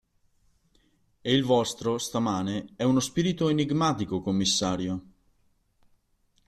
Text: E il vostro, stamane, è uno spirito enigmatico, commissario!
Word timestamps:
E 1.21 1.31
il 1.31 1.43
vostro, 1.43 1.99
stamane, 1.99 2.69
è 2.75 2.81
uno 2.81 2.99
spirito 2.99 3.49
enigmatico, 3.49 4.19
commissario! 4.19 5.03